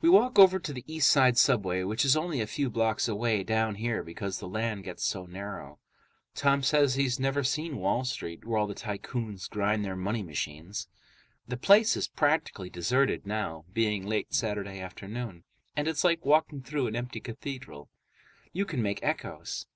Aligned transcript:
We 0.00 0.08
walk 0.08 0.38
over 0.38 0.60
to 0.60 0.72
the 0.72 0.84
East 0.86 1.10
Side 1.10 1.36
subway, 1.36 1.82
which 1.82 2.04
is 2.04 2.16
only 2.16 2.40
a 2.40 2.46
few 2.46 2.70
blocks 2.70 3.08
away 3.08 3.42
down 3.42 3.74
here 3.74 4.04
because 4.04 4.38
the 4.38 4.48
island 4.48 4.84
gets 4.84 5.02
so 5.02 5.26
narrow. 5.26 5.80
Tom 6.36 6.62
says 6.62 6.94
he's 6.94 7.18
never 7.18 7.42
seen 7.42 7.78
Wall 7.78 8.04
Street, 8.04 8.44
where 8.44 8.58
all 8.58 8.68
the 8.68 8.76
tycoons 8.76 9.48
grind 9.48 9.84
their 9.84 9.96
money 9.96 10.22
machines. 10.22 10.86
The 11.48 11.56
place 11.56 11.96
is 11.96 12.06
practically 12.06 12.70
deserted 12.70 13.26
now, 13.26 13.64
being 13.72 14.06
late 14.06 14.32
Saturday 14.32 14.78
afternoon, 14.78 15.42
and 15.74 15.88
it's 15.88 16.04
like 16.04 16.24
walking 16.24 16.62
through 16.62 16.86
an 16.86 16.94
empty 16.94 17.18
cathedral. 17.18 17.90
You 18.52 18.64
can 18.66 18.82
make 18.82 19.02
echoes. 19.02 19.66